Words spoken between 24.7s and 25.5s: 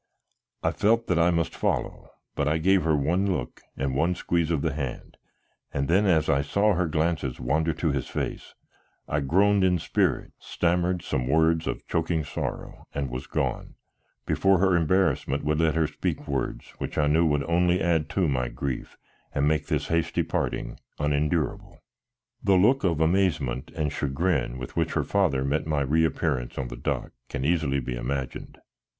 which her father